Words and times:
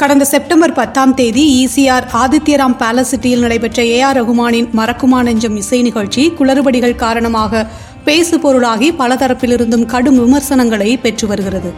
கடந்த 0.00 0.24
செப்டம்பர் 0.24 0.72
பத்தாம் 0.72 1.12
தேதி 1.14 1.42
இசிஆர் 1.60 2.06
ஆதித்யராம் 2.22 2.74
பேலஸ் 2.80 3.10
சிட்டியில் 3.10 3.40
நடைபெற்ற 3.40 3.78
ஏ 3.84 3.94
ஆர் 4.02 4.16
ரகுமானின் 4.16 4.68
மறக்குமா 4.78 5.20
நெஞ்சம் 5.22 5.56
இசை 5.56 5.78
நிகழ்ச்சி 5.82 6.22
குளறுபடிகள் 6.38 6.94
காரணமாக 6.96 7.62
பேசு 8.04 8.36
பொருளாகி 8.38 8.88
பல 8.92 9.14
தரப்பிலிருந்தும் 9.14 9.86
கடும் 9.86 10.18
விமர்சனங்களை 10.18 10.90
பெற்று 10.96 11.26
வருகிறது. 11.26 11.70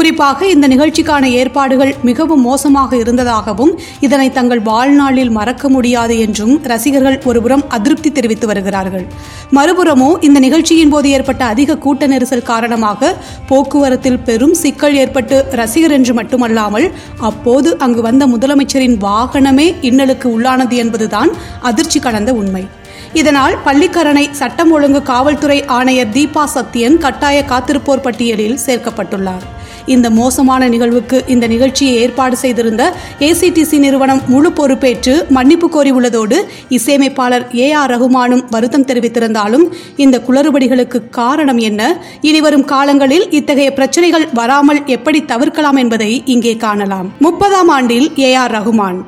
குறிப்பாக 0.00 0.46
இந்த 0.46 0.66
நிகழ்ச்சிக்கான 0.72 1.24
ஏற்பாடுகள் 1.40 1.90
மிகவும் 2.08 2.44
மோசமாக 2.48 2.96
இருந்ததாகவும் 2.96 3.72
இதனை 4.06 4.28
தங்கள் 4.38 4.62
வாழ்நாளில் 4.68 5.32
மறக்க 5.38 5.68
முடியாது 5.68 6.14
என்றும் 6.18 6.54
ரசிகர்கள் 6.72 7.18
ஒருபுறம் 7.24 7.64
அதிருப்தி 7.68 8.10
தெரிவித்து 8.10 8.46
வருகிறார்கள். 8.46 9.04
மறுபுறமோ 9.52 10.08
இந்த 10.20 10.38
நிகழ்ச்சியின் 10.46 10.92
போது 10.94 11.10
ஏற்பட்ட 11.10 11.44
அதிக 11.44 11.78
கூட்ட 11.84 12.06
நெரிசல் 12.06 12.48
காரணமாக 12.52 13.12
போக்குவரத்தில் 13.48 14.20
பெரும் 14.30 14.56
சிக்கல் 14.62 14.98
ஏற்பட்டு 15.02 15.38
ரசிகர் 15.62 15.96
என்று 15.98 16.14
மட்டுமல்லாமல் 16.14 16.88
அப்போது 17.30 17.70
அங்கு 17.78 18.02
வந்த 18.02 18.26
முதலமைச்சரின் 18.26 18.98
வாகனமே 19.06 19.68
இன்னலுக்கு 19.90 20.28
உள்ளானது 20.36 20.76
என்பதுதான் 20.76 21.32
அதிர்ச்சி 21.60 22.00
கலந்த 22.00 22.32
உண்மை. 22.32 22.64
இதனால் 23.14 23.56
பள்ளிக்கரணை 23.64 24.30
சட்டம் 24.30 24.70
ஒழுங்கு 24.70 25.02
காவல்துறை 25.02 25.64
ஆணையர் 25.66 26.08
தீபா 26.08 26.44
சத்யன் 26.54 26.98
கட்டாய 26.98 27.44
காத்திருப்போர் 27.44 28.04
பட்டியலில் 28.04 28.58
சேர்க்கப்பட்டுள்ளார். 28.66 29.46
இந்த 29.86 30.10
மோசமான 30.10 30.68
நிகழ்வுக்கு 30.68 31.24
இந்த 31.26 31.46
நிகழ்ச்சியை 31.46 31.94
ஏற்பாடு 31.96 32.36
செய்திருந்த 32.36 32.94
ஏசிடிசி 33.18 33.78
நிறுவனம் 33.78 34.22
முழு 34.26 34.52
பொறுப்பேற்று 34.52 35.26
மன்னிப்பு 35.28 35.68
கோரியுள்ளதோடு 35.68 36.42
இசையமைப்பாளர் 36.68 37.46
ஏ 37.54 37.72
ஆர் 37.72 37.90
ரகுமானும் 37.90 38.44
வருத்தம் 38.50 38.84
தெரிவித்திருந்தாலும் 38.84 39.72
இந்த 39.96 40.18
குளறுபடிகளுக்கு 40.18 41.08
காரணம் 41.10 41.58
என்ன? 41.58 42.00
இனிவரும் 42.20 42.64
காலங்களில் 42.64 43.30
இத்தகைய 43.30 43.72
பிரச்சனைகள் 43.72 44.28
வராமல் 44.32 44.84
எப்படி 44.86 45.24
தவிர்க்கலாம் 45.24 45.76
என்பதை 45.76 46.22
இங்கே 46.24 46.56
காணலாம். 46.56 47.12
முப்பதாம் 47.18 47.68
ஆண்டில் 47.68 48.12
ஏ 48.18 48.34
ஆர் 48.34 48.50
ரகுமான். 48.50 49.00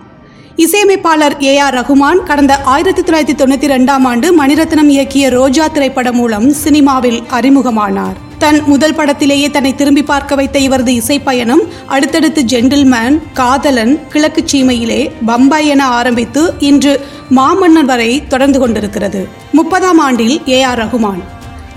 இசையமைப்பாளர் 0.63 1.35
ஏ 1.43 1.53
ஆர் 1.65 1.75
ரகுமான் 1.77 2.21
கடந்த 2.29 2.53
ஆயிரத்தி 2.73 3.03
தொள்ளாயிரத்தி 3.03 3.35
தொண்ணூத்தி 3.41 3.69
ரெண்டாம் 3.73 4.05
ஆண்டு 4.11 4.27
மணிரத்னம் 4.41 4.91
இயக்கிய 4.95 5.25
ரோஜா 5.37 5.65
திரைப்படம் 5.67 6.17
மூலம் 6.21 6.47
சினிமாவில் 6.63 7.19
அறிமுகமானார். 7.39 8.19
தன் 8.43 8.59
முதல் 8.67 8.95
படத்திலேயே 8.99 9.49
தன்னை 9.55 9.73
திரும்பி 9.81 10.03
பார்க்க 10.11 10.39
வைத்த 10.41 10.59
இவரது 10.67 10.93
இசைப்பயணம் 11.01 11.63
அடுத்தடுத்து 11.95 12.43
ஜென்டில்மேன் 12.53 13.17
காதலன் 13.41 13.95
கிழக்கு 14.13 14.45
சீமையிலே 14.53 15.01
பம்பாய் 15.31 15.71
என 15.75 15.83
ஆரம்பித்து 15.99 16.45
இன்று 16.71 16.95
மாமன்னன் 17.39 17.91
வரை 17.93 18.11
தொடர்ந்து 18.29 18.61
கொண்டிருக்கிறது. 18.65 19.23
முப்பதாம் 19.53 19.99
ஆண்டில் 19.99 20.37
ஏ 20.49 20.63
ஆர் 20.71 20.81
ரகுமான். 20.85 21.23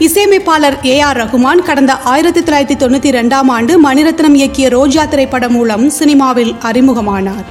இசையமைப்பாளர் 0.08 0.80
ஏ 0.94 0.95
ஆர் 1.09 1.22
ரகுமான் 1.23 1.67
கடந்த 1.72 1.94
ஆயிரத்தி 2.13 2.41
தொள்ளாயிரத்தி 2.41 2.80
தொண்ணூத்தி 2.86 3.11
ரெண்டாம் 3.19 3.52
ஆண்டு 3.58 3.75
மணிரத்னம் 3.89 4.39
இயக்கிய 4.41 4.69
ரோஜா 4.69 5.06
திரைப்படம் 5.06 5.56
மூலம் 5.59 5.86
சினிமாவில் 5.89 6.56
அறிமுகமானார். 6.72 7.45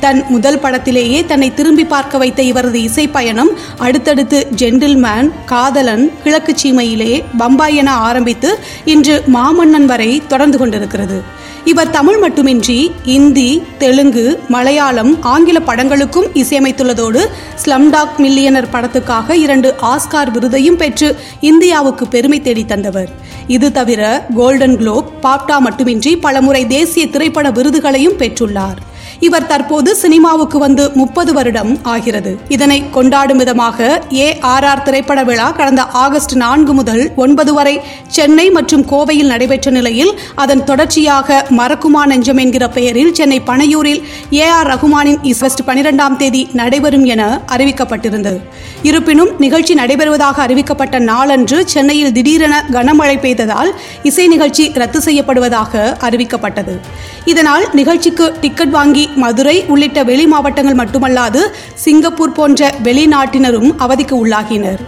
தன் 0.00 0.24
முதல் 0.28 0.58
படத்திலேயே 0.58 1.26
தன்னை 1.26 1.54
திரும்பி 1.54 1.84
பார்க்க 1.84 2.18
வைத்த 2.18 2.42
இவரது 2.42 2.82
இசை 2.82 3.08
பயணம் 3.08 3.50
அடுத்தடுத்து 3.78 4.46
ஜென்டில்மேன் 4.56 5.30
காதலன் 5.46 6.10
கிழக்கு 6.22 6.54
சீமையிலே 6.62 7.24
பம்பாய் 7.38 7.76
என 7.76 7.92
ஆரம்பித்து 7.92 8.58
இன்று 8.84 9.24
மாமன்னன் 9.34 9.84
வரை 9.84 10.22
தொடர்ந்து 10.28 10.58
கொண்டிருக்கிறது. 10.58 11.18
இவர் 11.64 11.90
தமிழ் 11.90 12.18
மட்டுமின்றி 12.18 12.90
இந்தி 13.04 13.62
தெலுங்கு 13.78 14.40
மலையாளம் 14.48 15.22
ஆங்கில 15.22 15.58
படங்களுக்கும் 15.66 16.28
இசையமைத்துள்ளதோடு 16.34 17.22
ஸ்லம்டாக் 17.64 18.16
மில்லியனர் 18.18 18.70
படத்துக்காக 18.72 19.30
இரண்டு 19.30 19.74
ஆஸ்கார் 19.82 20.30
விருதையும் 20.30 20.76
பெற்று 20.76 21.16
இந்தியாவுக்கு 21.40 22.08
பெருமை 22.08 22.40
தேடி 22.40 22.64
தந்தவர். 22.64 23.10
இது 23.46 23.72
தவிர 23.72 24.26
கோல்டன் 24.36 24.76
குளோப் 24.76 25.10
பாப்டா 25.22 25.58
மட்டுமின்றி 25.58 26.16
பலமுறை 26.16 26.66
தேசிய 26.66 27.06
திரைப்பட 27.08 27.50
விருதுகளையும் 27.50 28.18
பெற்றுள்ளார். 28.18 28.80
இவர் 29.20 29.46
தற்போது 29.46 29.96
சினிமாவுக்கு 29.96 30.58
வந்து 30.58 30.90
முப்பது 30.94 31.32
வருடம் 31.32 31.78
ஆகிறது. 31.82 32.38
இதனை 32.48 32.90
கொண்டாடும் 32.90 33.36
விதமாக 33.36 34.02
ஏ 34.12 34.38
ஆர் 34.38 34.64
ஆர் 34.64 34.82
திரைப்பட 34.82 35.24
விழா 35.24 35.50
கடந்த 35.50 35.82
ஆகஸ்ட் 35.82 36.36
நான்கு 36.36 36.74
முதல் 36.74 37.12
ஒன்பது 37.16 37.54
வரை 37.54 37.80
சென்னை 38.06 38.50
மற்றும் 38.50 38.86
கோவையில் 38.90 39.26
நடைபெற்ற 39.26 39.70
நிலையில் 39.70 40.18
அதன் 40.34 40.64
தொடர்ச்சியாக 40.64 41.46
மறக்குமா 41.50 42.06
நெஞ்சம் 42.06 42.36
என்கிற 42.36 42.68
பெயரில் 42.68 43.12
சென்னை 43.12 43.40
பனையூரில் 43.46 44.02
ஏ 44.32 44.48
ஆர் 44.48 44.66
ரகுமானின் 44.66 45.18
இஸ்வெஸ்ட் 45.22 45.64
பனிரெண்டாம் 45.66 46.16
தேதி 46.16 46.48
நடைபெறும் 46.52 47.04
என 47.04 47.40
அறிவிக்கப்பட்டிருந்தது. 47.56 48.40
இருப்பினும் 48.82 49.30
நிகழ்ச்சி 49.38 49.74
நடைபெறுவதாக 49.74 50.46
அறிவிக்கப்பட்ட 50.46 50.98
நாளன்று 50.98 51.68
சென்னையில் 51.68 52.12
திடீரென 52.12 52.64
கனமழை 52.72 53.18
பெய்ததால் 53.20 53.70
இசை 54.02 54.26
நிகழ்ச்சி 54.26 54.72
ரத்து 54.74 54.98
செய்யப்படுவதாக 54.98 55.96
அறிவிக்கப்பட்டது. 56.00 56.76
இதனால் 57.24 57.68
நிகழ்ச்சிக்கு 57.72 58.32
டிக்கெட் 58.40 58.70
வாங்கி 58.70 59.07
மதுரை 59.16 59.64
உள்ளிட்ட 59.66 60.04
வெளி 60.04 60.26
மாவட்டங்கள் 60.26 60.80
மட்டுமல்லாது 60.80 61.42
சிங்கப்பூர் 61.74 62.32
போன்ற 62.32 62.74
வெளிநாட்டினரும் 62.82 63.72
அவதிக்கு 63.78 64.26
உள்ளாகினர். 64.26 64.80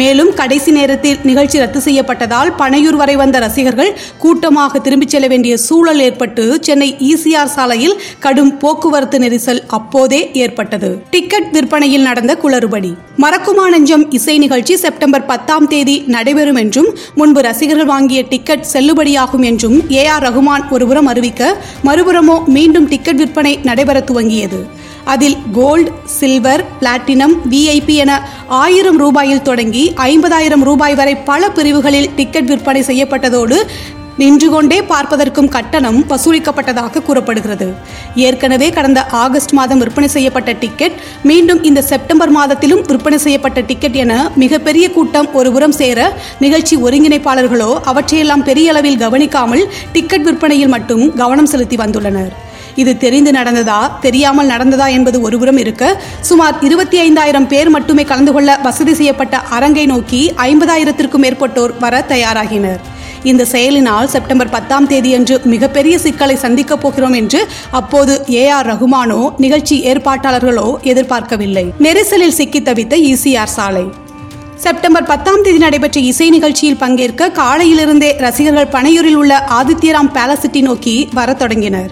மேலும் 0.00 0.30
கடைசி 0.34 0.70
நேரத்தில் 0.70 1.18
நிகழ்ச்சி 1.22 1.58
ரத்து 1.58 1.80
செய்யப்பட்டதால் 1.80 2.50
பனையூர் 2.60 2.98
வரை 3.00 3.16
வந்த 3.16 3.38
ரசிகர்கள் 3.44 3.90
கூட்டமாக 4.22 4.78
திரும்பிச் 4.78 5.12
செல்ல 5.14 5.26
வேண்டிய 5.32 5.56
சூழல் 5.56 6.02
ஏற்பட்டு 6.06 6.44
சென்னை 6.60 6.88
ஈசிஆர் 7.10 7.52
சாலையில் 7.56 7.96
கடும் 8.24 8.52
போக்குவரத்து 8.58 9.18
நெரிசல் 9.18 9.62
அப்போதே 9.78 10.20
ஏற்பட்டது. 10.32 10.90
டிக்கெட் 11.10 11.50
விற்பனையில் 11.52 12.06
நடந்த 12.08 12.38
குளறுபடி. 12.42 12.92
மறக்குமா 13.18 13.66
நெஞ்சம் 13.74 14.10
இசை 14.10 14.38
நிகழ்ச்சி 14.38 14.76
செப்டம்பர் 14.76 15.26
பத்தாம் 15.26 15.66
தேதி 15.66 15.96
நடைபெறும் 16.06 16.56
என்றும் 16.56 16.90
முன்பு 17.14 17.40
ரசிகர்கள் 17.40 17.92
வாங்கிய 17.94 18.22
டிக்கெட் 18.32 18.66
செல்லுபடியாகும் 18.72 19.44
என்றும் 19.50 19.78
ஏ 19.92 20.06
ஆர் 20.06 20.22
ரகுமான் 20.22 20.64
ஒருபுறம் 20.70 21.06
அறிவிக்க 21.06 21.42
மறுபுறமோ 21.84 22.38
மீண்டும் 22.56 22.88
டிக்கெட் 22.88 23.16
விற்பனை 23.16 23.58
நடைபெற 23.62 24.00
துவங்கியது. 24.12 24.60
அதில் 25.12 25.36
கோல்டு 25.58 25.90
சில்வர் 26.18 26.64
பிளாட்டினம் 26.80 27.34
விஐபி 27.52 27.96
என 28.04 28.20
ஆயிரம் 28.62 29.00
ரூபாயில் 29.04 29.46
தொடங்கி 29.48 29.84
ஐம்பதாயிரம் 30.10 30.64
ரூபாய் 30.70 30.96
வரை 31.00 31.16
பல 31.30 31.50
பிரிவுகளில் 31.58 32.08
டிக்கெட் 32.20 32.50
விற்பனை 32.52 32.82
செய்யப்பட்டதோடு 32.88 33.58
நின்று 34.20 34.48
கொண்டே 34.50 34.76
பார்ப்பதற்கும் 34.90 35.48
கட்டணம் 35.54 35.96
வசூலிக்கப்பட்டதாக 36.10 37.02
கூறப்படுகிறது. 37.06 37.66
ஏற்கனவே 38.26 38.68
கடந்த 38.76 39.00
ஆகஸ்ட் 39.22 39.54
மாதம் 39.58 39.80
விற்பனை 39.82 40.08
செய்யப்பட்ட 40.14 40.50
டிக்கெட் 40.62 40.98
மீண்டும் 41.30 41.60
இந்த 41.70 41.82
செப்டம்பர் 41.88 42.32
மாதத்திலும் 42.36 42.84
விற்பனை 42.90 43.18
செய்யப்பட்ட 43.24 43.64
டிக்கெட் 43.70 43.98
என 44.04 44.20
மிகப்பெரிய 44.44 44.86
கூட்டம் 44.98 45.28
ஒருபுறம் 45.40 45.76
சேர 45.80 46.08
நிகழ்ச்சி 46.44 46.76
ஒருங்கிணைப்பாளர்களோ 46.86 47.70
அவற்றையெல்லாம் 47.92 48.46
பெரிய 48.50 48.72
அளவில் 48.74 49.02
கவனிக்காமல் 49.04 49.66
டிக்கெட் 49.96 50.26
விற்பனையில் 50.30 50.74
மட்டும் 50.76 51.04
கவனம் 51.22 51.52
செலுத்தி 51.54 51.78
வந்துள்ளனர். 51.84 52.32
இது 52.76 52.92
தெரிந்து 53.04 53.30
நடந்ததா 53.32 53.80
தெரியாமல் 54.00 54.50
நடந்ததா 54.54 54.86
என்பது 54.96 55.20
ஒருபுறம் 55.20 55.60
இருக்க 55.64 55.84
சுமார் 56.20 56.56
இருபத்தி 56.68 56.98
ஐந்தாயிரம் 56.98 57.48
பேர் 57.52 57.70
மட்டுமே 57.76 58.04
கலந்து 58.10 58.32
கொள்ள 58.32 58.58
வசதி 58.62 58.94
செய்யப்பட்ட 58.94 59.36
அரங்கை 59.58 59.86
நோக்கி 59.86 60.22
ஐம்பதாயிரத்திற்கும் 60.48 61.24
மேற்பட்டோர் 61.26 61.74
வர 61.78 62.04
தயாராகினர். 62.08 62.82
இந்த 63.30 63.42
செயலினால் 63.44 64.08
செப்டம்பர் 64.14 64.50
பத்தாம் 64.54 64.86
தேதியன்று 64.86 65.36
மிகப்பெரிய 65.52 65.98
சிக்கலை 65.98 66.36
சந்திக்கப் 66.36 66.82
போகிறோம் 66.82 67.14
என்று 67.20 67.40
அப்போது 67.70 68.14
ஏ 68.30 68.42
ஆர் 68.56 68.68
ரகுமானோ 68.70 69.20
நிகழ்ச்சி 69.44 69.76
ஏற்பாட்டாளர்களோ 69.90 70.68
எதிர்பார்க்கவில்லை. 70.92 71.66
நெரிசலில் 71.86 72.36
சிக்கி 72.38 72.62
தவித்த 72.62 72.96
இசிஆர் 73.12 73.54
சாலை. 73.56 73.86
செப்டம்பர் 74.64 75.08
பத்தாம் 75.12 75.42
தேதி 75.42 75.58
நடைபெற்ற 75.58 76.00
இசை 76.00 76.28
நிகழ்ச்சியில் 76.28 76.80
பங்கேற்க 76.82 77.32
காலையிலிருந்தே 77.40 78.10
ரசிகர்கள் 78.24 78.72
பனையூரில் 78.76 79.18
உள்ள 79.22 79.34
ஆதித்யராம் 79.60 80.12
பேலசிட்டி 80.16 80.62
நோக்கி 80.62 81.08
வரத் 81.12 81.38
தொடங்கினர். 81.38 81.90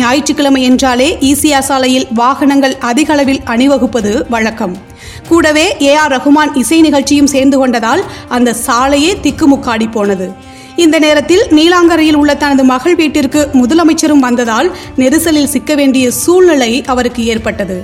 ஞாயிற்றுக்கிழமை 0.00 0.60
என்றாலே 0.62 1.06
ஈசியா 1.30 1.58
சாலையில் 1.58 2.06
வாகனங்கள் 2.20 2.76
அதிக 2.90 3.12
அளவில் 3.12 3.40
அணிவகுப்பது 3.44 4.12
வழக்கம். 4.28 4.74
கூடவே 5.28 5.64
ஏ 5.88 5.94
ஆர் 5.94 6.12
ரகுமான் 6.12 6.52
இசை 6.60 6.78
நிகழ்ச்சியும் 6.80 7.30
சேர்ந்து 7.34 7.56
கொண்டதால் 7.60 8.02
அந்த 8.28 8.54
சாலையே 8.66 9.12
திக்குமுக்காடி 9.24 9.86
போனது. 9.90 10.26
இந்த 10.76 10.98
நேரத்தில் 10.98 11.42
நீலாங்கரையில் 11.50 12.18
உள்ள 12.20 12.34
தனது 12.34 12.64
மகள் 12.64 12.96
வீட்டிற்கு 13.00 13.40
முதலமைச்சரும் 13.60 14.24
வந்ததால் 14.26 14.70
நெரிசலில் 15.02 15.52
சிக்க 15.54 15.74
வேண்டிய 15.74 16.04
சூழ்நிலை 16.22 16.72
அவருக்கு 16.94 17.24
ஏற்பட்டது. 17.24 17.76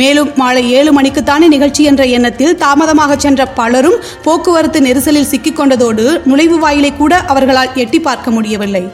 மேலும் 0.00 0.30
மாலை 0.36 0.70
ஏழு 0.70 0.90
மணிக்குத்தானே 0.98 1.46
நிகழ்ச்சி 1.54 1.82
என்ற 1.84 2.02
எண்ணத்தில் 2.16 2.56
தாமதமாக 2.56 3.16
சென்ற 3.16 3.46
பலரும் 3.46 3.98
போக்குவரத்து 4.24 4.80
நெரிசலில் 4.80 5.30
சிக்கிக் 5.32 5.58
கொண்டதோடு 5.60 6.04
நுழைவு 6.24 6.58
வாயிலை 6.58 6.92
கூட 6.96 7.14
அவர்களால் 7.32 7.74
எட்டி 7.74 8.00
பார்க்க 8.00 8.30
முடியவில்லை. 8.30 8.84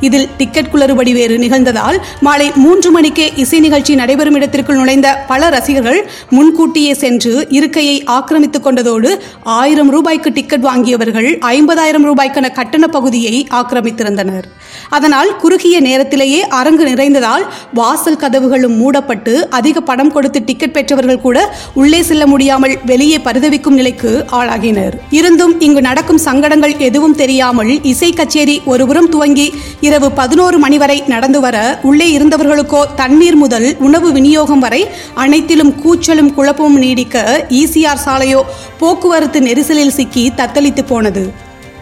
இதில் 0.00 0.28
டிக்கெட் 0.36 0.70
குளறுபடி 0.74 1.12
வேறு 1.12 1.38
நிகழ்ந்ததால் 1.38 1.98
மாலை 2.20 2.52
மூன்று 2.54 2.90
மணிக்கே 2.90 3.32
இசை 3.36 3.60
நிகழ்ச்சி 3.60 3.94
நடைபெறும் 3.94 4.34
இடத்திற்குள் 4.34 4.76
நுழைந்த 4.76 5.24
பல 5.28 5.48
ரசிகர்கள் 5.48 6.00
முன்கூட்டியே 6.30 6.94
சென்று 6.94 7.46
இருக்கையை 7.50 8.04
ஆக்கிரமித்துக் 8.04 8.66
கொண்டதோடு 8.66 9.18
ஆயிரம் 9.42 9.90
ரூபாய்க்கு 9.90 10.32
டிக்கெட் 10.32 10.64
வாங்கியவர்கள் 10.64 11.38
ஐம்பதாயிரம் 11.40 12.06
ரூபாய்க்கான 12.06 12.52
கட்டண 12.52 12.86
பகுதியை 12.86 13.46
ஆக்கிரமித்திருந்தனர். 13.50 14.46
அதனால் 14.88 15.36
குறுகிய 15.36 15.80
நேரத்திலேயே 15.80 16.40
அரங்கு 16.48 16.84
நிறைந்ததால் 16.84 17.44
வாசல் 17.74 18.20
கதவுகளும் 18.22 18.76
மூடப்பட்டு 18.76 19.48
அதிக 19.48 19.80
பணம் 19.80 20.12
கொடுத்து 20.12 20.44
டிக்கெட் 20.44 20.72
பெற்றவர்கள் 20.72 21.20
கூட 21.20 21.38
உள்ளே 21.74 22.02
செல்ல 22.02 22.26
முடியாமல் 22.26 22.74
வெளியே 22.84 23.18
பரிதவிக்கும் 23.18 23.78
நிலைக்கு 23.80 24.24
ஆளாகினர். 24.32 24.94
இருந்தும் 25.10 25.60
இங்கு 25.60 25.80
நடக்கும் 25.80 26.18
சங்கடங்கள் 26.18 26.74
எதுவும் 26.78 27.14
தெரியாமல் 27.14 27.82
இசை 27.82 28.12
கச்சேரி 28.12 28.62
ஒருபுறம் 28.64 29.08
துவங்கி 29.08 29.52
இரவு 29.80 30.10
பதினோரு 30.10 30.58
மணி 30.58 30.78
வரை 30.78 31.02
நடந்து 31.06 31.40
வர 31.40 31.78
உள்ளே 31.82 32.18
இருந்தவர்களுக்கோ 32.18 32.82
தண்ணீர் 32.94 33.34
முதல் 33.34 33.76
உணவு 33.78 34.12
விநியோகம் 34.12 34.58
வரை 34.58 34.82
அனைத்திலும் 35.14 35.74
கூச்சலும் 35.84 36.34
குழப்பமும் 36.34 36.78
நீடிக்க 36.78 37.46
ஈசிஆர் 37.50 38.04
சாலையோ 38.06 38.42
போக்குவரத்து 38.78 39.40
நெரிசலில் 39.40 39.96
சிக்கி 39.98 40.32
தத்தளித்து 40.36 40.84
போனது. 40.86 41.32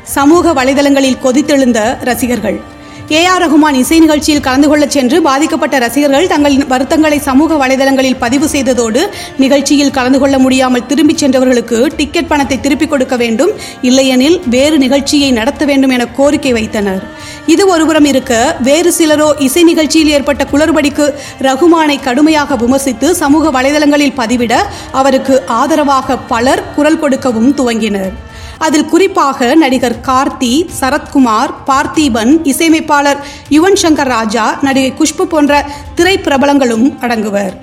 சமூக 0.02 0.52
வலைதளங்களில் 0.52 1.20
கொதித்தெழுந்த 1.25 1.80
ரசிகர்கள். 2.00 2.72
ஏ 3.12 3.18
ஆர் 3.30 3.42
ரகுமான் 3.42 3.74
இசை 3.74 3.96
நிகழ்ச்சியில் 3.98 4.44
கலந்து 4.44 4.68
கொள்ளச் 4.68 4.90
சென்று 4.90 5.16
பாதிக்கப்பட்ட 5.22 5.78
ரசிகர்கள் 5.78 6.28
தங்களின் 6.28 6.64
வருத்தங்களை 6.68 7.18
சமூக 7.26 7.56
வலைதளங்களில் 7.62 8.16
பதிவு 8.22 8.46
செய்ததோடு 8.48 9.00
நிகழ்ச்சியில் 9.42 9.90
கலந்து 9.90 10.18
கொள்ள 10.18 10.38
முடியாமல் 10.38 10.86
திரும்பிச் 10.86 11.18
சென்றவர்களுக்கு 11.18 11.78
டிக்கெட் 11.96 12.30
பணத்தை 12.32 12.60
திருப்பிக் 12.60 12.92
கொடுக்க 12.92 13.16
வேண்டும் 13.16 13.52
இல்லையெனில் 13.88 14.40
வேறு 14.56 14.78
நிகழ்ச்சியை 14.78 15.30
நடத்த 15.32 15.64
வேண்டும் 15.64 15.90
என 15.90 16.06
கோரிக்கை 16.06 16.52
வைத்தனர். 16.52 17.02
இது 17.46 17.66
ஒருபுறம் 17.66 18.04
இருக்க 18.04 18.56
வேறு 18.62 18.92
சிலரோ 18.98 19.28
இசை 19.38 19.62
நிகழ்ச்சியில் 19.62 20.12
ஏற்பட்ட 20.16 20.44
குளறுபடிக்கு 20.52 21.14
ரகுமானை 21.48 21.98
கடுமையாக 22.08 22.56
விமர்சித்து 22.56 23.14
சமூக 23.22 23.50
வலைதளங்களில் 23.50 24.18
பதிவிட 24.20 24.54
அவருக்கு 24.92 25.46
ஆதரவாக 25.46 26.16
பலர் 26.16 26.64
குரல் 26.76 27.02
கொடுக்கவும் 27.04 27.54
துவங்கினர். 27.54 28.14
அதில் 28.58 28.84
குறிப்பாக 28.84 29.54
நடிகர் 29.54 30.00
கார்த்தி 30.02 30.68
சரத்குமார் 30.80 31.54
பார்த்திபன் 31.66 32.40
இசையமைப்பாளர் 32.42 33.26
யுவன் 33.50 33.80
சங்கர் 33.82 34.12
ராஜா 34.16 34.58
நடிகை 34.62 34.92
குஷ்பு 34.98 35.22
போன்ற 35.22 35.66
திரைப்பிரபலங்களும் 35.96 36.92
அடங்குவர். 37.00 37.54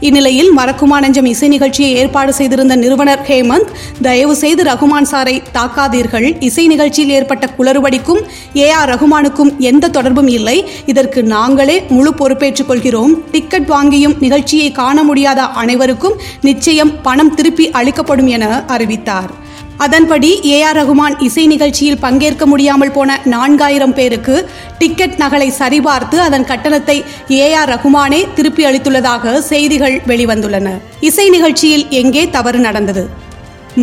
இந்நிலையில் 0.00 0.56
மறக்குமா 0.56 1.00
நெஞ்சம் 1.00 1.24
இசை 1.24 1.48
நிகழ்ச்சியை 1.48 1.92
ஏற்பாடு 1.92 2.32
செய்திருந்த 2.32 2.76
நிறுவனர் 2.76 3.22
ஹேமந்த் 3.28 3.68
தயவு 4.02 4.36
செய்து 4.36 4.62
ரகுமான் 4.62 5.08
சாரை 5.10 5.42
தாக்காதீர்கள். 5.54 6.42
இசை 6.42 6.66
நிகழ்ச்சியில் 6.66 7.10
ஏற்பட்ட 7.10 7.48
குளறுபடிக்கும் 7.58 8.22
ஏ 8.56 8.70
ஆர் 8.70 8.88
ரகுமானுக்கும் 8.88 9.56
எந்த 9.58 9.88
தொடர்பும் 9.88 10.28
இல்லை. 10.28 10.64
இதற்கு 10.86 11.22
நாங்களே 11.22 11.84
முழு 11.88 12.14
பொறுப்பேற்றுக் 12.14 12.68
கொள்கிறோம். 12.68 13.30
டிக்கெட் 13.30 13.70
வாங்கியும் 13.70 14.16
நிகழ்ச்சியை 14.20 14.72
காண 14.72 15.02
முடியாத 15.02 15.42
அனைவருக்கும் 15.42 16.20
நிச்சயம் 16.40 17.02
பணம் 17.02 17.34
திருப்பி 17.34 17.70
அளிக்கப்படும் 17.70 18.26
என 18.26 18.64
அறிவித்தார். 18.66 19.44
அதன்படி 19.84 20.28
ஏ 20.50 20.58
ஆர் 20.68 20.76
ரகுமான் 20.78 21.16
இசை 21.26 21.42
நிகழ்ச்சியில் 21.52 22.00
பங்கேற்க 22.04 22.44
முடியாமல் 22.46 22.92
போன 22.94 23.18
நான்காயிரம் 23.32 23.94
பேருக்கு 23.98 24.36
டிக்கெட் 24.78 25.18
நகலை 25.22 25.48
சரிபார்த்து 25.58 26.16
அதன் 26.26 26.48
கட்டணத்தை 26.50 26.96
ஏ 27.40 27.48
ஆர் 27.60 27.70
ரகுமானே 27.72 28.20
திருப்பி 28.36 28.64
அளித்துள்ளதாக 28.68 29.36
செய்திகள் 29.50 29.96
வெளிவந்துள்ளன. 30.10 30.70
இசை 31.10 31.28
நிகழ்ச்சியில் 31.36 31.86
எங்கே 32.02 32.24
தவறு 32.30 32.60
நடந்தது? 32.66 33.04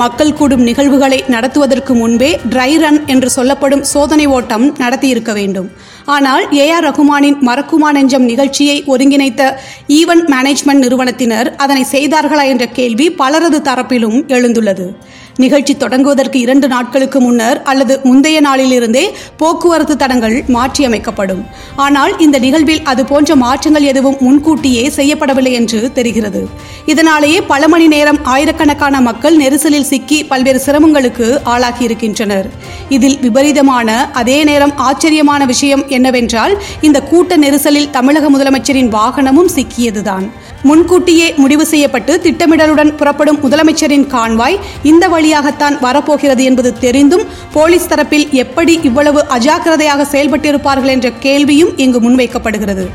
மக்கள் 0.02 0.36
கூடும் 0.38 0.64
நிகழ்வுகளை 0.68 1.18
நடத்துவதற்கு 1.34 1.94
முன்பே 1.94 2.30
ட்ரை 2.52 2.72
ரன் 2.84 3.00
என்று 3.14 3.30
சொல்லப்படும் 3.30 3.84
சோதனை 3.94 4.26
ஓட்டம் 4.38 4.66
நடத்தியிருக்க 4.84 5.32
வேண்டும். 5.40 5.68
ஆனால் 6.16 6.46
ஏ 6.62 6.66
ஆர் 6.76 6.86
ரகுமானின் 6.88 7.38
மறக்குமா 7.50 7.90
நெஞ்சம் 7.98 8.26
நிகழ்ச்சியை 8.32 8.78
ஒருங்கிணைத்த 8.94 9.44
ஈவென்ட் 10.00 10.28
மேனேஜ்மெண்ட் 10.34 10.84
நிறுவனத்தினர் 10.86 11.50
அதனை 11.66 11.84
செய்தார்களா 11.92 12.46
என்ற 12.54 12.66
கேள்வி 12.80 13.08
பலரது 13.22 13.60
தரப்பிலும் 13.70 14.18
எழுந்துள்ளது. 14.38 14.88
நிகழ்ச்சி 15.38 15.74
தொடங்குவதற்கு 15.74 16.36
இரண்டு 16.36 16.68
நாட்களுக்கு 16.68 17.20
முன்னர் 17.22 17.62
அல்லது 17.64 18.00
முந்தைய 18.04 18.42
நாளிலிருந்தே 18.48 19.06
போக்குவரத்து 19.38 19.96
தடங்கள் 19.96 20.44
மாற்றியமைக்கப்படும். 20.56 21.44
ஆனால் 21.76 22.20
இந்த 22.20 22.40
நிகழ்வில் 22.40 22.84
அது 22.84 23.06
போன்ற 23.06 23.36
மாற்றங்கள் 23.36 23.90
எதுவும் 23.92 24.18
முன்கூட்டியே 24.20 24.84
செய்யப்படவில்லை 24.98 25.52
என்று 25.52 25.92
தெரிகிறது. 25.94 26.50
இதனாலேயே 26.86 27.42
பல 27.52 27.68
மணி 27.68 27.88
நேரம் 27.88 28.20
ஆயிரக்கணக்கான 28.34 29.02
மக்கள் 29.02 29.38
நெரிசலில் 29.38 29.90
சிக்கி 29.92 30.20
பல்வேறு 30.24 30.60
சிரமங்களுக்கு 30.66 31.28
ஆளாகி 31.44 31.84
இருக்கின்றனர் 31.84 32.50
இதில் 32.90 33.20
விபரீதமான 33.20 34.10
அதே 34.14 34.44
நேரம் 34.44 34.74
ஆச்சரியமான 34.78 35.46
விஷயம் 35.46 35.88
என்னவென்றால் 35.88 36.56
இந்த 36.82 37.02
கூட்ட 37.02 37.38
நெரிசலில் 37.38 37.90
தமிழக 37.90 38.30
முதலமைச்சரின் 38.30 38.94
வாகனமும் 38.98 39.54
சிக்கியதுதான். 39.56 40.26
முன்கூட்டியே 40.70 41.28
முடிவு 41.42 41.66
செய்யப்பட்டு 41.72 42.14
திட்டமிடலுடன் 42.26 42.92
புறப்படும் 43.00 43.40
முதலமைச்சரின் 43.44 44.06
கான்வாய் 44.14 44.60
இந்த 44.92 45.08
வழியாகத்தான் 45.14 45.76
வரப்போகிறது 45.86 46.44
என்பது 46.50 46.70
தெரிந்தும் 46.84 47.26
போலீஸ் 47.56 47.90
தரப்பில் 47.92 48.28
எப்படி 48.44 48.76
இவ்வளவு 48.90 49.22
அஜாக்கிரதையாக 49.38 50.06
செயல்பட்டிருப்பார்கள் 50.14 50.94
என்ற 50.96 51.10
கேள்வியும் 51.26 51.74
இங்கு 51.86 52.02
முன்வைக்கப்படுகிறது. 52.06 52.86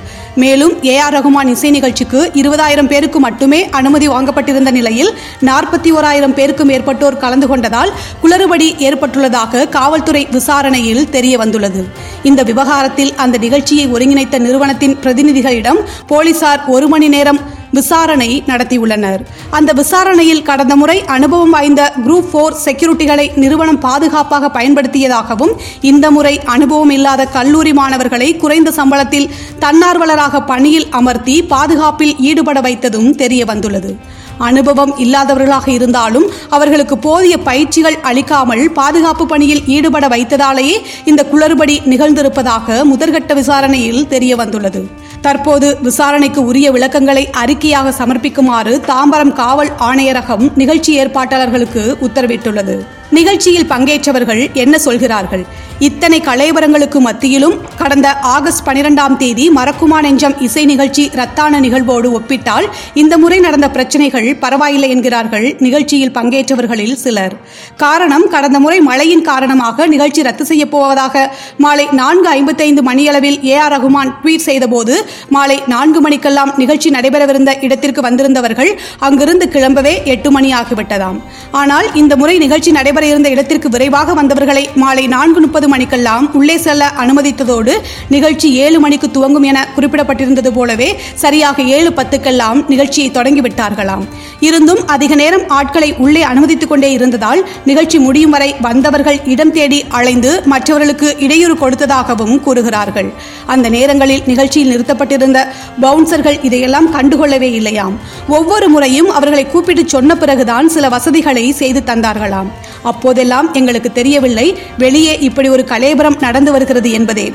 மேலும் 0.42 0.72
ஏ 0.84 0.94
ஆர் 1.04 1.14
ரகுமான் 1.16 1.50
இசை 1.52 1.70
நிகழ்ச்சிக்கு 1.76 2.20
இருபதாயிரம் 2.40 2.90
பேருக்கு 2.92 3.18
மட்டுமே 3.26 3.60
அனுமதி 3.78 4.08
வாங்கப்பட்டிருந்த 4.08 4.70
நிலையில் 4.78 5.12
நாற்பத்தி 5.48 5.90
ஓராயிரம் 5.98 6.34
பேருக்கு 6.38 6.64
மேற்பட்டோர் 6.70 7.20
கலந்து 7.24 7.46
கொண்டதால் 7.46 7.94
குளறுபடி 8.22 8.68
ஏற்பட்டுள்ளதாக 8.88 9.66
காவல்துறை 9.76 10.22
விசாரணையில் 10.36 11.08
தெரிய 11.16 11.36
வந்துள்ளது. 11.38 11.82
இந்த 12.22 12.42
விவகாரத்தில் 12.50 13.14
அந்த 13.24 13.38
நிகழ்ச்சியை 13.46 13.86
ஒருங்கிணைத்த 13.94 14.38
நிறுவனத்தின் 14.46 14.98
பிரதிநிதிகளிடம் 15.04 15.82
போலீசார் 16.12 16.64
ஒரு 16.76 16.88
மணி 16.94 17.08
நேரம் 17.16 17.40
விசாரணை 17.72 18.42
நடத்தியுள்ளனர். 18.46 19.20
அந்த 19.50 19.72
விசாரணையில் 19.72 20.42
கடந்த 20.42 20.76
முறை 20.76 21.04
அனுபவம் 21.04 21.50
வாய்ந்த 21.50 21.92
குரூப் 22.06 22.30
போர் 22.30 22.56
செக்யூரிட்டிகளை 22.64 23.36
நிறுவனம் 23.36 23.78
பாதுகாப்பாக 23.78 24.60
பயன்படுத்தியதாகவும் 24.60 25.52
இந்த 25.80 26.10
முறை 26.10 26.40
அனுபவம் 26.44 26.90
இல்லாத 26.90 27.26
கல்லூரி 27.26 27.72
மாணவர்களை 27.72 28.36
குறைந்த 28.36 28.70
சம்பளத்தில் 28.70 29.30
தன்னார்வலராக 29.60 30.46
பணியில் 30.46 30.86
அமர்த்தி 30.90 31.42
பாதுகாப்பில் 31.42 32.16
ஈடுபட 32.18 32.60
வைத்ததும் 32.60 33.10
தெரிய 33.14 33.44
வந்துள்ளது. 33.44 33.96
அனுபவம் 34.38 34.96
இல்லாதவர்களாக 34.98 35.68
இருந்தாலும் 35.68 36.26
அவர்களுக்கு 36.48 36.98
போதிய 36.98 37.38
பயிற்சிகள் 37.38 37.96
அளிக்காமல் 38.02 38.72
பாதுகாப்பு 38.72 39.26
பணியில் 39.26 39.62
ஈடுபட 39.66 40.08
வைத்ததாலேயே 40.08 40.76
இந்த 41.04 41.26
குளறுபடி 41.32 41.78
நிகழ்ந்திருப்பதாக 41.92 42.84
முதற்கட்ட 42.92 43.34
விசாரணையில் 43.34 44.06
தெரிய 44.06 44.36
வந்துள்ளது. 44.36 45.06
தற்போது 45.20 45.68
விசாரணைக்கு 45.82 46.40
உரிய 46.44 46.70
விளக்கங்களை 46.70 47.24
அறிக்கையாக 47.42 47.92
சமர்ப்பிக்குமாறு 47.98 48.74
தாம்பரம் 48.90 49.32
காவல் 49.32 49.72
ஆணையரகம் 49.80 50.44
நிகழ்ச்சி 50.54 50.92
ஏற்பாட்டாளர்களுக்கு 51.00 51.82
உத்தரவிட்டுள்ளது. 52.06 52.76
நிகழ்ச்சியில் 53.16 53.70
பங்கேற்றவர்கள் 53.70 54.42
என்ன 54.62 54.78
சொல்கிறார்கள்? 54.78 55.44
இத்தனை 55.86 56.18
கலைவரங்களுக்கு 56.20 56.98
மத்தியிலும் 57.06 57.54
கடந்த 57.80 58.08
ஆகஸ்ட் 58.34 58.62
பனிரெண்டாம் 58.66 59.16
தேதி 59.16 59.44
மறக்குமா 59.58 59.98
நெஞ்சம் 60.06 60.34
இசை 60.46 60.64
நிகழ்ச்சி 60.70 61.04
ரத்தான 61.20 61.60
நிகழ்வோடு 61.64 62.08
ஒப்பிட்டால் 62.18 62.66
இந்த 63.02 63.14
முறை 63.22 63.38
நடந்த 63.44 63.66
பிரச்சனைகள் 63.76 64.26
பரவாயில்லை 64.42 64.88
என்கிறார்கள் 64.94 65.46
நிகழ்ச்சியில் 65.66 66.12
பங்கேற்றவர்களில் 66.16 66.96
சிலர். 67.04 67.36
காரணம் 67.76 68.26
கடந்த 68.34 68.58
முறை 68.64 68.80
மழையின் 68.80 69.24
காரணமாக 69.30 69.86
நிகழ்ச்சி 69.94 70.22
ரத்து 70.28 70.46
செய்யப் 70.50 70.72
போவதாக 70.74 71.24
மாலை 71.66 71.86
நான்கு 72.00 72.28
ஐம்பத்தைந்து 72.28 72.84
மணியளவில் 72.88 73.38
ஏ 73.52 73.56
ஆர் 73.64 73.72
ரகுமான் 73.76 74.12
ட்வீட் 74.22 74.46
செய்தபோது 74.48 74.96
மாலை 75.36 75.58
நான்கு 75.74 76.02
மணிக்கெல்லாம் 76.08 76.52
நிகழ்ச்சி 76.56 76.90
நடைபெறவிருந்த 76.90 77.54
இடத்திற்கு 77.68 78.02
வந்திருந்தவர்கள் 78.08 78.72
அங்கிருந்து 78.98 79.48
கிளம்பவே 79.56 79.94
எட்டு 80.16 80.30
மணி 80.30 80.52
ஆகிவிட்டதாம். 80.60 81.20
ஆனால் 81.62 81.94
இந்த 81.94 82.16
முறை 82.16 82.36
நிகழ்ச்சி 82.46 82.70
நடைபெற 82.70 82.97
இருந்த 83.04 83.28
இடத்திற்கு 83.28 83.68
விரைவாக 83.68 84.14
வந்தவர்களை 84.14 84.68
மாலை 84.74 85.06
நான்கு 85.06 85.40
முப்பது 85.40 85.68
மணிக்கெல்லாம் 85.68 86.34
உள்ளே 86.34 86.56
செல்ல 86.56 86.92
அனுமதித்ததோடு 86.98 87.72
நிகழ்ச்சி 88.08 88.52
ஏழு 88.52 88.80
மணிக்கு 88.80 89.10
துவங்கும் 89.10 89.42
என 89.42 89.68
குறிப்பிடப்பட்டிருந்தது 89.76 90.48
போலவே 90.48 91.00
சரியாக 91.14 91.62
ஏழு 91.62 91.90
பத்துக்கெல்லாம் 91.90 92.68
நிகழ்ச்சியை 92.68 93.10
தொடங்கிவிட்டார்களாம். 93.10 94.04
இருந்தும் 94.40 94.86
அதிக 94.86 95.14
நேரம் 95.14 95.48
ஆட்களை 95.48 95.94
உள்ளே 95.94 96.22
அனுமதித்துக் 96.22 96.68
கொண்டே 96.68 96.92
இருந்ததால் 96.92 97.48
நிகழ்ச்சி 97.64 97.98
முடியும் 97.98 98.30
வரை 98.30 98.54
வந்தவர்கள் 98.60 99.20
இடம் 99.24 99.52
தேடி 99.52 99.84
அலைந்து 99.88 100.42
மற்றவர்களுக்கு 100.44 101.16
இடையூறு 101.18 101.54
கொடுத்ததாகவும் 101.54 102.40
கூறுகிறார்கள். 102.40 103.12
அந்த 103.46 103.68
நேரங்களில் 103.68 104.22
நிகழ்ச்சியில் 104.26 104.68
நிறுத்தப்பட்டிருந்த 104.68 105.46
பவுன்சர்கள் 105.80 106.42
இதையெல்லாம் 106.42 106.94
கண்டுகொள்ளவே 106.94 107.50
இல்லையாம். 107.52 107.98
ஒவ்வொரு 108.28 108.68
முறையும் 108.68 109.10
அவர்களை 109.10 109.46
கூப்பிட்டு 109.46 109.88
சொன்ன 109.88 110.14
பிறகுதான் 110.14 110.68
சில 110.68 110.88
வசதிகளை 110.88 111.52
செய்து 111.52 111.82
தந்தார்களாம். 111.86 112.50
அப்போதெல்லாம் 112.92 113.48
எங்களுக்கு 113.52 113.90
தெரியவில்லை. 113.98 114.46
வெளியே 114.78 115.14
இப்படி 115.28 115.48
ஒரு 115.54 115.64
கலேபரம் 115.72 116.20
நடந்து 116.20 116.52
வருகிறது 116.52 116.90
என்பதே. 116.98 117.26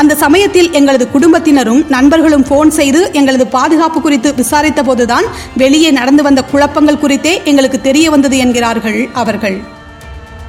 அந்த 0.00 0.18
சமயத்தில் 0.24 0.70
எங்களது 0.78 1.06
குடும்பத்தினரும் 1.10 1.82
நண்பர்களும் 1.88 2.46
போன் 2.50 2.70
செய்து 2.78 3.02
எங்களது 3.12 3.46
பாதுகாப்பு 3.56 4.00
குறித்து 4.00 4.30
விசாரித்த 4.34 4.82
போதுதான் 4.82 5.28
வெளியே 5.56 5.90
நடந்து 5.98 6.24
வந்த 6.28 6.42
குழப்பங்கள் 6.52 7.02
குறித்தே 7.04 7.34
எங்களுக்கு 7.44 7.80
தெரிய 7.88 8.06
வந்தது 8.10 8.38
என்கிறார்கள் 8.44 9.00
அவர்கள். 9.22 9.58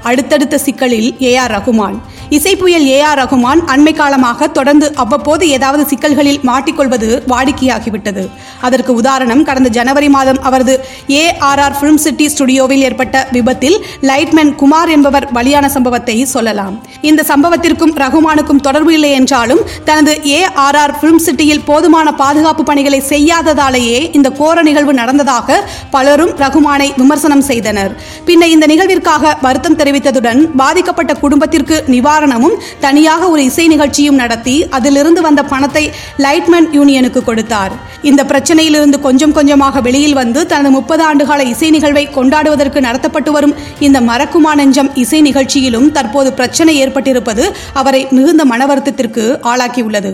அடுத்தடுத்த 0.10 0.58
சிக்கலில் 0.58 1.10
ஏ 1.22 1.32
ஆர் 1.36 1.54
ரகுமான். 1.56 1.98
இசைப்புயல் 2.36 2.86
ஏ 2.90 2.98
ஆர் 3.08 3.20
ரகுமான் 3.20 3.62
அண்மை 3.74 3.92
காலமாக 3.96 4.48
தொடர்ந்து 4.58 4.88
அவ்வப்போது 5.04 5.44
ஏதாவது 5.56 5.84
சிக்கல்களில் 5.90 6.38
மாட்டிக்கொள்வது 6.50 7.08
வாடிக்கையாகிவிட்டது. 7.32 8.24
அதற்கு 8.68 8.92
உதாரணம் 9.00 9.42
கடந்த 9.50 9.70
ஜனவரி 9.78 10.10
மாதம் 10.16 10.40
அவரது 10.50 10.74
A 11.16 11.24
R 11.48 11.62
R 11.64 11.76
film 11.80 12.00
city 12.04 12.26
ஸ்டுடியோவில் 12.34 12.84
ஏற்பட்ட 12.90 13.24
விபத்தில் 13.38 13.76
லைட்மேன் 14.10 14.54
குமார் 14.62 14.92
என்பவர் 14.96 15.28
பலியான 15.38 15.70
சம்பவத்தை 15.76 16.16
சொல்லலாம். 16.36 16.78
இந்த 17.10 17.26
சம்பவத்திற்கும் 17.32 17.94
ரகுமானுக்கும் 18.04 18.64
தொடர்பு 18.68 18.94
இல்லை 18.98 19.12
என்றாலும் 19.20 19.62
தனது 19.90 20.14
ஏ 20.38 20.40
ஆர் 20.68 20.80
ஆர் 20.84 20.96
பிலிம் 21.02 21.22
சிட்டியில் 21.26 21.66
போதுமான 21.70 22.16
பாதுகாப்பு 22.24 22.66
பணிகளை 22.72 23.02
செய்யாததாலேயே 23.12 24.00
இந்த 24.20 24.32
கோர 24.40 24.58
நிகழ்வு 24.70 24.96
நடந்ததாக 25.02 25.60
பலரும் 25.98 26.34
ரகுமானை 26.46 26.90
விமர்சனம் 27.02 27.46
செய்தனர். 27.52 27.92
பின்னர் 28.30 28.56
இந்த 28.56 28.66
நிகழ்விற்காக 28.74 29.36
வருத்தம் 29.46 29.80
தெரிவித்ததுடன் 29.84 30.42
பாதிக்கப்பட்ட 30.64 31.12
குடும்பத்திற்கு 31.26 31.78
நிவாரணமும் 32.22 32.58
தனியாக 32.86 33.28
ஒரு 33.34 33.42
இசை 33.50 33.64
நிகழ்ச்சியும் 33.72 34.20
நடத்தி 34.22 34.54
அதிலிருந்து 34.78 35.22
வந்த 35.26 35.42
பணத்தை 35.52 35.82
லைட்மேன் 36.24 36.68
யூனியனுக்கு 36.78 37.22
கொடுத்தார். 37.30 37.74
இந்த 38.10 38.22
பிரச்சனையிலிருந்து 38.32 38.98
கொஞ்சம் 39.06 39.34
கொஞ்சமாக 39.38 39.82
வெளியில் 39.88 40.18
வந்து 40.20 40.40
தனது 40.52 40.70
முப்பது 40.76 41.02
ஆண்டுகால 41.08 41.42
இசை 41.52 41.70
நிகழ்வை 41.76 42.04
கொண்டாடுவதற்கு 42.18 42.80
நடத்தப்பட்டு 42.88 43.32
வரும் 43.36 43.56
இந்த 43.88 43.98
மறக்குமா 44.10 44.52
நெஞ்சம் 44.60 44.90
இசை 45.04 45.20
நிகழ்ச்சியிலும் 45.28 45.88
தற்போது 45.98 46.30
பிரச்சனை 46.40 46.74
ஏற்பட்டிருப்பது 46.84 47.44
அவரை 47.82 48.02
மிகுந்த 48.18 48.46
மனவருத்தத்திற்கு 48.52 49.26
ஆளாக்கியுள்ளது. 49.52 50.12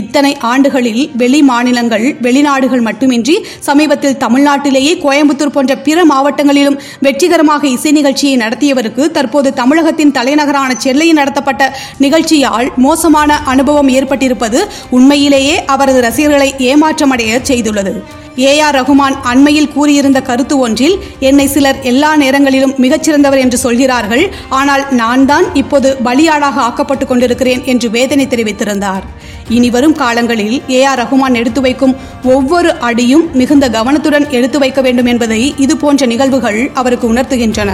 இத்தனை 0.00 0.32
ஆண்டுகளில் 0.52 1.02
வெளி 1.22 1.40
மாநிலங்கள் 1.50 2.06
வெளிநாடுகள் 2.26 2.84
மட்டுமின்றி 2.88 3.36
சமீபத்தில் 3.68 4.18
தமிழ்நாட்டிலேயே 4.24 4.94
கோயம்புத்தூர் 5.04 5.54
போன்ற 5.58 5.74
பிற 5.88 5.98
மாவட்டங்களிலும் 6.12 6.80
வெற்றிகரமாக 7.06 7.62
இசை 7.76 7.94
நிகழ்ச்சியை 8.00 8.36
நடத்தியவருக்கு 8.44 9.06
தற்போது 9.18 9.48
தமிழகத்தின் 9.62 10.16
தலைநகரான 10.20 10.68
சென்னையில் 10.86 11.18
நடத்தப்பட்ட 11.20 11.48
நிகழ்ச்சியால் 12.04 12.70
மோசமான 12.76 13.40
அனுபவம் 13.44 13.92
ஏற்பட்டிருப்பது 13.98 14.60
உண்மையிலேயே 14.90 15.64
அவரது 15.74 16.00
ரசிகர்களை 16.00 16.54
ஏமாற்றமடைய 16.70 17.40
செய்துள்ளது. 17.50 17.94
ஏ 18.38 18.60
ஆர் 18.60 18.76
ரகுமான் 18.78 19.16
அண்மையில் 19.30 19.70
கூறியிருந்த 19.74 20.22
கருத்து 20.28 20.58
ஒன்றில் 20.58 20.94
என்னை 21.28 21.46
சிலர் 21.46 21.78
எல்லா 21.90 22.10
நேரங்களிலும் 22.16 22.74
மிகச்சிறந்தவர் 22.84 23.42
என்று 23.44 23.58
சொல்கிறார்கள் 23.58 24.30
ஆனால் 24.48 24.84
நான் 25.00 25.26
தான் 25.30 25.46
இப்போது 25.54 25.96
பலியாடாக 26.06 26.60
ஆக்கப்பட்டு 26.68 27.06
கொண்டிருக்கிறேன் 27.06 27.64
என்று 27.72 27.90
வேதனை 27.90 28.26
தெரிவித்திருந்தார். 28.26 29.04
இனி 29.48 29.70
வரும் 29.70 29.96
காலங்களில் 30.02 30.56
ஏ 30.70 30.84
ஆர் 30.84 31.00
ரகுமான் 31.02 31.38
எடுத்து 31.40 31.60
வைக்கும் 31.60 31.96
ஒவ்வொரு 32.22 32.72
அடியும் 32.80 33.26
மிகுந்த 33.32 33.68
கவனத்துடன் 33.68 34.28
எடுத்து 34.30 34.58
வைக்க 34.58 34.80
வேண்டும் 34.80 35.06
என்பதை 35.06 35.54
இது 35.56 35.76
போன்ற 35.76 36.06
நிகழ்வுகள் 36.06 36.70
அவருக்கு 36.74 37.12
உணர்த்துகின்றன. 37.12 37.72